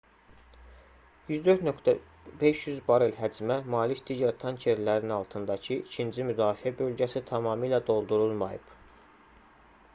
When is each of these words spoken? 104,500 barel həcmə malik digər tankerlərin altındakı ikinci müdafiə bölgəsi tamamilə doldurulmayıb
104,500 1.33 2.79
barel 2.87 3.13
həcmə 3.19 3.57
malik 3.75 4.01
digər 4.09 4.33
tankerlərin 4.45 5.13
altındakı 5.19 5.77
ikinci 5.83 6.25
müdafiə 6.33 6.75
bölgəsi 6.83 7.25
tamamilə 7.33 7.85
doldurulmayıb 7.91 8.77